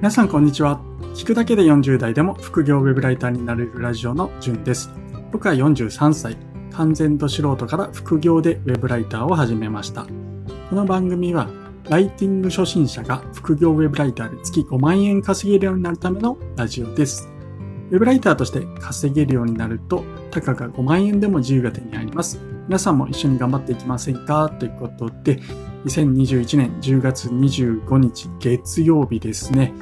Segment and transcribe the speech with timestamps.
[0.00, 0.80] 皆さんこんにちは。
[1.14, 4.88] 聞くだけで40代でも副業ウェブライターになれるラジオのじゅんです。
[5.30, 6.38] 僕は43歳、
[6.72, 10.06] 完全と素人から副業でウェブライターを始めました。
[10.70, 11.50] この番組は、
[11.90, 17.28] ライティング初心者が副業ウェブライターで月5万円稼げるようになるためのラジオです。
[17.90, 22.40] ウェブライターとして稼げるようになると、たかが5万円でも自由が手に入ります。
[22.68, 24.48] 皆さんも一緒に頑張っていきませんか？
[24.48, 25.40] ということで、
[25.84, 29.74] 2021年10月25日月曜日ですね。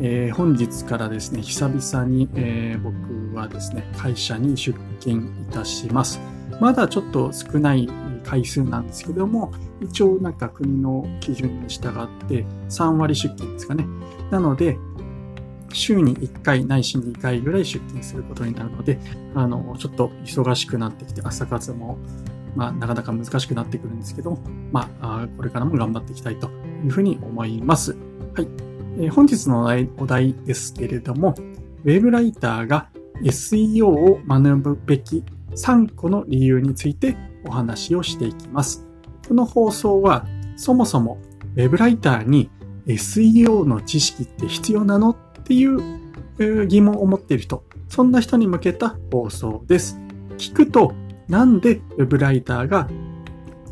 [0.00, 6.20] えー、本日からですね、久々に、えー、僕はですね、会社に出勤いたします。
[6.60, 7.88] まだちょっと少ない
[8.24, 13.86] 回数なんですけども、一応なんか国の基準に従って3割出勤ですかね。
[14.30, 14.78] なので、
[15.72, 18.98] 週に1回ないし2回ぐらい出勤することになるので、
[19.34, 21.98] あの、ちょっと忙しくなってきて、朝活も
[22.56, 24.38] まあ、なかなか難しくなってくるんですけども、
[24.72, 26.48] まあ、これからも頑張っていきたいと
[26.84, 27.94] いうふうに思います。
[28.34, 28.75] はい。
[28.98, 31.34] え、本日のお題ですけれども、
[31.84, 32.88] ウェブライターが
[33.22, 38.86] SEO を学ぶべき3個の理由についてお話をしていきます。
[39.28, 41.18] この放送は、そもそも
[41.56, 42.50] ウェブライターに
[42.86, 50.00] SEO の知識って必要なのっていう疑問を持っている人、そんな人に向けた放送です。
[50.38, 50.94] 聞くと
[51.28, 52.88] なんで Web ライターが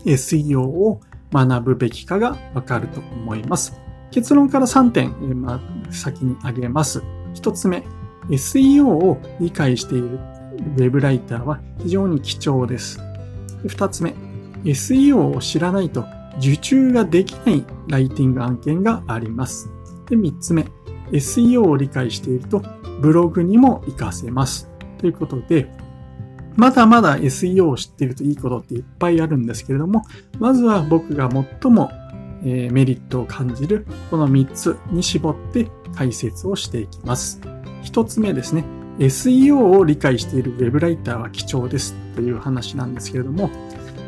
[0.05, 1.01] SEO を
[1.33, 3.81] 学ぶべきかがわかると思います。
[4.15, 7.03] 結論から3点、まあ、先に挙げます。
[7.35, 7.85] 1つ目、
[8.29, 10.21] SEO を理解している
[10.79, 13.01] Web ライターは非常に貴重です。
[13.65, 14.15] 2つ目、
[14.63, 16.05] SEO を知らないと
[16.39, 19.69] 受注ができないライティング案件があります。
[20.09, 20.65] で、3つ目、
[21.11, 22.63] SEO を理解していると
[23.01, 24.71] ブログにも活かせます。
[24.99, 25.69] ということで、
[26.55, 30.05] まだまだ SEO を知っているといいことっていっぱいあるんですけれども、
[30.39, 31.91] まずは僕が最も
[32.45, 37.41] えメリットを感じるこの3つに絞って解説をしていきます。
[37.85, 38.65] 1つ目ですね。
[38.99, 43.51] SEO を理解している Web ライターは貴重ですという話なんですけれども、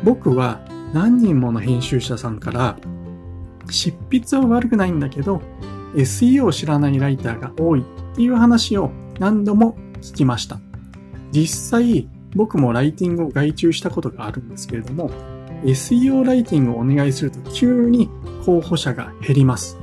[0.03, 0.61] 僕は
[0.93, 2.77] 何人もの編集者さんから
[3.69, 5.41] 執筆は悪くないんだけど
[5.95, 10.59] SEO を知らないライターが多いっていう話を何度も聞きました。
[11.31, 15.09] 実際僕もライティングを外注したことがあるんですけれども、
[15.63, 18.09] SEO ライティングをお願いすると急に
[18.45, 19.77] 候補者が減ります。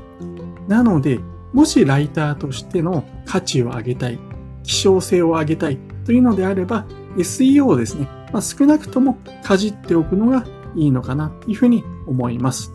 [0.68, 1.20] なので、
[1.52, 4.18] もしライターとしての価値を上げたい、
[4.62, 6.86] 希少性を上げたいというのであれば、
[7.16, 12.72] SEO をですね、まあ、少なくともかじっておくのがいいのかなというふうに思います。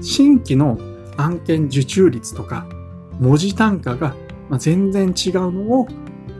[0.00, 0.78] 新規の
[1.16, 2.66] 案件受注率とか
[3.18, 4.14] 文字単価が
[4.58, 5.88] 全然違うのを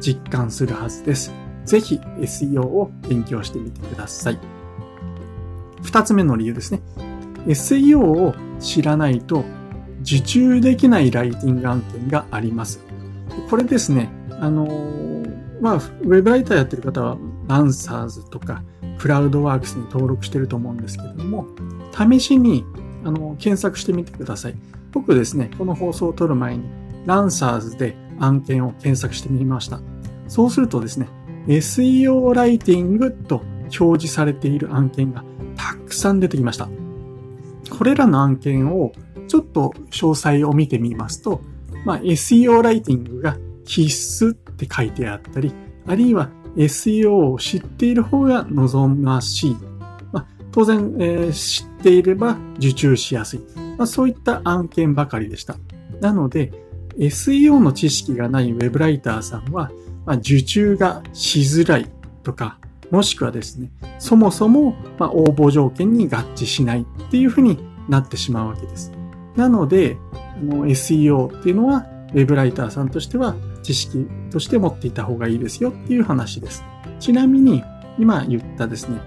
[0.01, 1.33] 実感するはずです。
[1.65, 4.58] ぜひ SEO を勉強してみてください。
[5.83, 6.81] 二つ目の理由ですね。
[7.47, 9.45] SEO を知らないと
[10.03, 12.81] 受注できないライティング案件があります。
[13.51, 14.67] これですね、あの
[15.61, 17.19] まあ、ウェブライターやってる方は、
[17.49, 18.63] ランサーズとか、
[18.99, 21.47] クラウドワークスに登録してると思うんですけれども、
[21.93, 22.65] 試しに、
[23.05, 24.55] あの、検索してみてください。
[24.93, 26.65] 僕ですね、この放送を撮る前に、
[27.07, 29.81] ランサーズで案件を検索してみました。
[30.29, 31.09] そうするとですね、
[31.47, 33.43] SEO ライティングと
[33.81, 35.25] 表示されている案件が
[35.89, 36.69] くさん出てきました。
[37.71, 38.93] これらの案件を
[39.27, 41.41] ちょっと詳細を見てみますと、
[41.85, 43.89] まあ、SEO ライティングが必
[44.25, 45.53] 須って書いてあったり、
[45.87, 49.57] あるいは SEO を知っている方が望ましい。
[50.13, 53.41] まあ、当然、えー、知っていれば受注しやすい。
[53.77, 55.57] まあ、そういった案件ばかりでした。
[56.01, 56.53] なので、
[56.99, 59.71] SEO の知識がない Web ライターさんは、
[60.05, 61.91] まあ、受注がしづらい
[62.23, 62.59] とか、
[62.91, 68.93] もしくはですね、そもそも、ま応募条件に合致しないっていうふうになってしまうわけです。
[69.37, 76.65] なので、あの SEO っていうのは、ウェブライターさんとしては知識として持っていた方がいいですよっていう話です。
[76.99, 77.63] ちなみに、
[77.99, 79.01] 今言ったですね、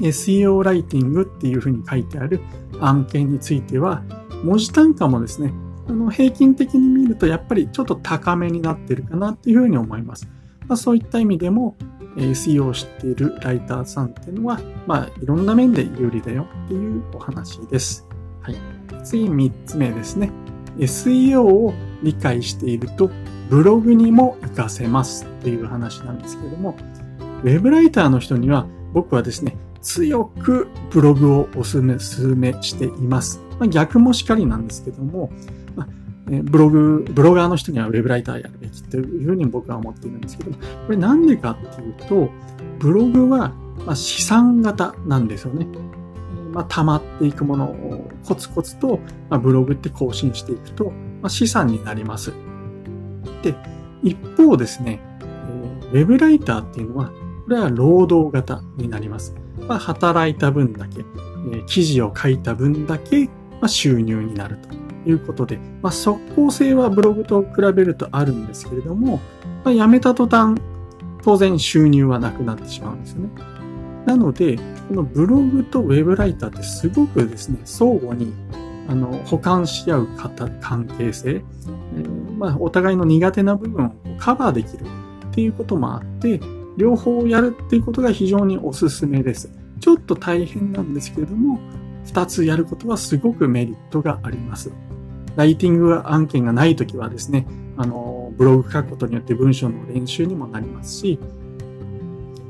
[0.00, 2.40] SEO ライティングっていうふうに書いてある
[2.80, 4.02] 案件については、
[4.42, 5.52] 文字単価もですね、
[5.88, 10.28] あの平均的に見るとやっぱりちょっと高めになってるかなっていうふうに思います。
[10.66, 11.76] まあ、そういった意味でも
[12.16, 18.06] SEO を知っているライターさんっていうのは、まあ、いろんな面で有利だよっていうお話です。
[18.40, 18.56] はい。
[19.04, 20.30] 次3つ目ですね。
[20.78, 23.10] SEO を理解していると
[23.48, 26.76] ブログにも活かせますっていう話なんですけども、
[27.42, 33.40] ウェブライターの人には僕はですね、強くブログをお勧めしています。
[33.58, 35.30] まあ、逆もしかりなんですけども、
[36.26, 42.30] ブログ、ブロガーの人にはウェブライターやるべきというふうに僕は思っているんですけど、これなんでかっていうと、
[42.78, 43.52] ブログは
[43.86, 45.66] ま資産型なんですよね。
[46.52, 52.32] まあ、溜まっていくものをコツコツと、まブログって更新していくと、ま、資産になります。
[53.42, 53.54] で、
[54.02, 55.00] 一方ですね、
[55.92, 57.10] ウェブライターっていうのは、
[57.44, 59.34] これは労働型になります。
[59.68, 61.04] まあ、働いた分だけ、
[61.52, 63.28] え記事を書いた分だけ、
[63.60, 69.20] ま収入になるということで、まあ、即効性はブログと比べるとあるんですけれども、
[69.64, 70.60] まあ、辞めた途端、
[71.22, 73.28] 当然収入はなくなってしまうんですよね。
[74.06, 74.56] なので、
[74.88, 78.32] このブログとウェブライターってすごくですね、相互に
[78.88, 84.84] あの補完し合う方関係性、えー、まあ、お互いの苦手な部分をカバーできる
[85.30, 86.40] っていうこともあって、
[86.76, 89.50] 両方やるっていうことが非常におすすめです。
[89.80, 91.58] ちょっと大変なんですけれども、
[92.04, 94.70] 二つやることはすごくメリットがあります。
[95.36, 97.46] ライティング案件がないときはですね、
[97.76, 101.18] あの、ブログ書くことによって文章の練習にもなりますし、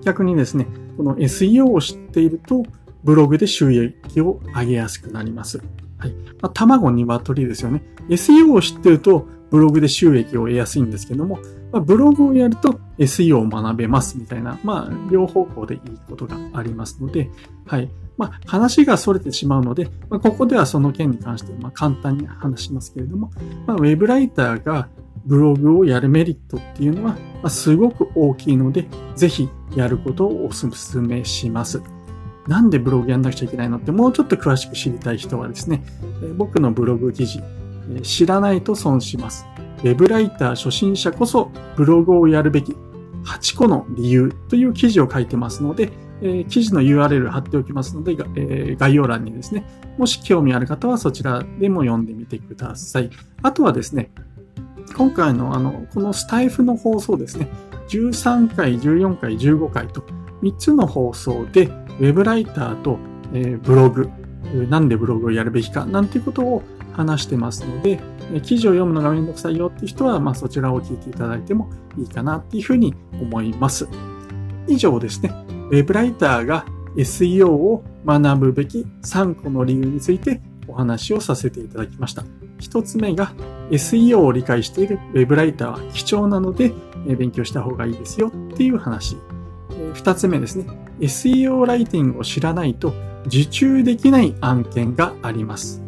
[0.04, 0.66] 逆にですね、
[0.96, 2.62] この SEO を知っていると、
[3.02, 5.58] ブログで収益を上げやすくなります。
[5.98, 6.12] はい。
[6.40, 7.82] まあ、卵、鶏ですよね。
[8.08, 11.38] SEO を知ってると、ブログで収益を得やすいんですけども、
[11.70, 17.30] まあ、ブログをやると SEO を学べますみたいな、まあ、両方向でいいことがありますので、
[17.66, 17.88] はい。
[18.16, 23.30] まあ、話が逸れてしまうので、まあ、ここではその件に関してまあ簡単に話しますけれども、
[23.66, 24.88] まあ、ウェブライターが
[25.24, 31.82] ブログをやるメリットっていうのは、まあ、すごく大きいので、ぜひやることをお勧めします。
[32.46, 35.82] なんでブログやんなくちゃいけないのってもうちょっと詳しく知りたい人はですね、
[36.36, 37.42] 僕のブログ記事、
[38.02, 39.46] 知らないと損します。
[39.78, 42.74] ウェブライター初心者こそブログをやるべき
[43.24, 45.90] 8個の理由という記事を書いてますので、
[46.24, 49.66] え、記事の URL 貼っておきますので、え、概要欄にですね、
[49.98, 53.10] もし興味ある方はそちらでも読んでみてください。
[53.42, 54.10] あとはですね、
[54.96, 57.48] 今回のあの、このスタイフの放送ですね、
[57.88, 60.02] 13回、14回、15回と
[60.42, 61.66] 3つの放送で、
[62.00, 62.98] ウェブライターと、
[63.34, 64.08] え、ブログ、
[64.70, 66.62] なんでブログをやるべきか、なんていうことを
[66.94, 68.00] 話してますので、
[68.42, 71.68] 記事を読むのがめんどくさいよって人は、まあ、そちらを聞いていただいても
[71.98, 73.86] いいかなっていうふうに思います。
[74.66, 75.30] 以上ですね、
[75.70, 76.66] ウェブライターが
[76.96, 82.24] SEO を学ぶべき3個の理由についてお話をさせていただきました。
[82.58, 83.32] 一つ目が
[83.70, 86.72] SEO を理解しているウェブライターは貴重なので
[87.06, 89.16] 勉強した方がいいですよっていう話。
[89.94, 90.66] 二つ目ですね。
[91.00, 92.94] SEO ライティングを知らないと
[93.26, 95.82] 受注できない案件があります。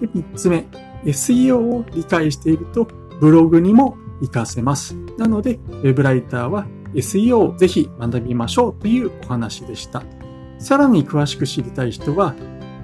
[0.00, 0.66] で三つ目。
[1.04, 2.88] SEO を理解していると
[3.20, 4.96] ブログにも活かせます。
[5.16, 10.02] なので、ウェブライターは SEO をぜひ学びましょうというお話でした。
[10.58, 12.34] さらに詳しく知りたい人は、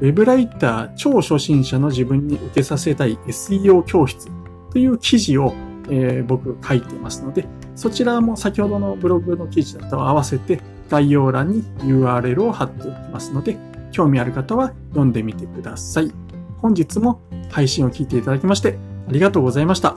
[0.00, 4.28] ウェブライター超初心者の自分に受けさせたい SEO 教室
[4.70, 5.54] という記事を、
[5.88, 10.60] えー、僕書いてますので、そちらも先ほどのブログの記事と合わせて
[10.90, 13.56] 概要欄に URL を貼っておきますので、
[13.92, 16.12] 興味ある方は読んでみてください。
[16.58, 17.20] 本日も
[17.50, 19.96] 配信を聞いていただきましてありがとうございました。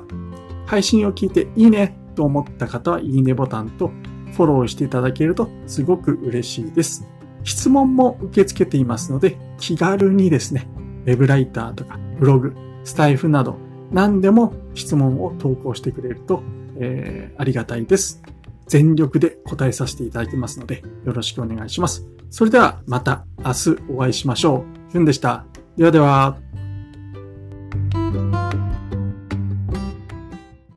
[0.66, 3.92] 配信を聞いていいねと思った方はいいねボタンと
[4.34, 7.08] フォローしていただけるとすごく嬉しいです。
[7.44, 10.68] 質問も受け付けていますので、気軽にですね、
[11.06, 12.54] ウェブライターとかブログ、
[12.84, 13.56] スタイフなど
[13.92, 16.44] 何でも質問を投稿してくれると、
[16.80, 18.22] えー、ありがたいです。
[18.66, 22.06] 全力で答えさせていただきますので、よろしくお願いします。
[22.30, 24.92] それではまた明日お会いしましょう。
[24.92, 25.46] ふんでした。
[25.78, 26.38] ではでは。